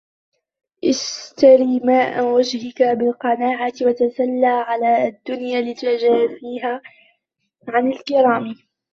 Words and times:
اشْتَرِ 0.83 1.65
مَاءَ 1.85 2.21
وَجْهِك 2.23 2.81
بِالْقَنَاعَةِ 2.81 3.73
وَتَسَلَّ 3.81 4.45
عَنْ 4.45 4.83
الدُّنْيَا 4.83 5.61
لِتَجَافِيهَا 5.61 6.81
عَنْ 7.67 7.91
الْكِرَامِ 7.91 8.55